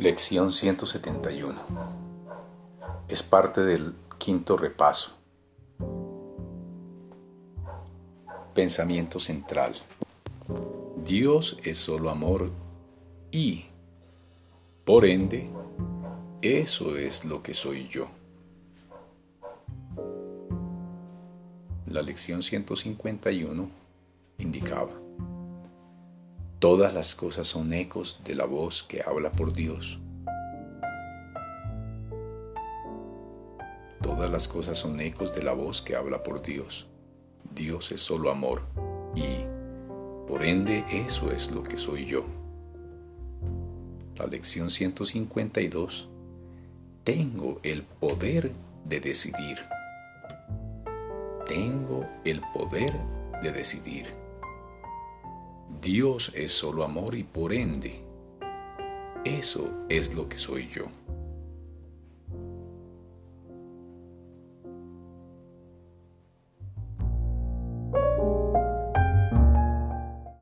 [0.00, 1.56] Lección 171.
[3.08, 5.16] Es parte del quinto repaso.
[8.54, 9.74] Pensamiento central.
[11.04, 12.52] Dios es solo amor
[13.32, 13.64] y,
[14.84, 15.50] por ende,
[16.42, 18.06] eso es lo que soy yo.
[21.88, 23.68] La lección 151
[24.38, 25.07] indicaba.
[26.58, 30.00] Todas las cosas son ecos de la voz que habla por Dios.
[34.02, 36.88] Todas las cosas son ecos de la voz que habla por Dios.
[37.54, 38.62] Dios es solo amor
[39.14, 39.44] y,
[40.26, 42.24] por ende, eso es lo que soy yo.
[44.16, 46.08] La lección 152.
[47.04, 48.50] Tengo el poder
[48.84, 49.58] de decidir.
[51.46, 52.92] Tengo el poder
[53.44, 54.27] de decidir.
[55.80, 58.00] Dios es solo amor y por ende,
[59.24, 60.86] eso es lo que soy yo.